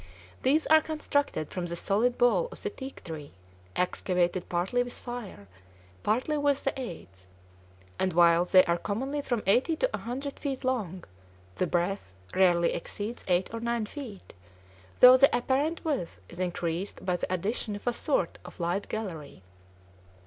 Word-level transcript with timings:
These 0.41 0.65
are 0.65 0.81
constructed 0.81 1.51
from 1.51 1.67
the 1.67 1.75
solid 1.75 2.17
bole 2.17 2.49
of 2.51 2.63
the 2.63 2.71
teak 2.71 3.03
tree, 3.03 3.33
excavated 3.75 4.49
partly 4.49 4.81
with 4.81 4.97
fire, 4.97 5.47
partly 6.01 6.39
with 6.39 6.63
the 6.63 6.71
adze; 6.71 7.27
and, 7.99 8.11
while 8.13 8.43
they 8.45 8.65
are 8.65 8.79
commonly 8.79 9.21
from 9.21 9.43
eighty 9.45 9.75
to 9.75 9.87
a 9.93 9.99
hundred 9.99 10.39
feet 10.39 10.63
long, 10.63 11.03
the 11.53 11.67
breadth 11.67 12.15
rarely 12.33 12.73
exceeds 12.73 13.23
eight 13.27 13.53
or 13.53 13.59
nine 13.59 13.85
feet, 13.85 14.33
though 15.01 15.17
the 15.17 15.29
apparent 15.37 15.85
width 15.85 16.19
is 16.29 16.39
increased 16.39 17.05
by 17.05 17.15
the 17.15 17.31
addition 17.31 17.75
of 17.75 17.85
a 17.85 17.93
sort 17.93 18.39
of 18.43 18.59
light 18.59 18.89
gallery. 18.89 19.43